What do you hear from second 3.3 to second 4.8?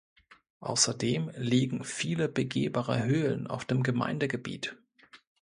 auf dem Gemeindegebiet.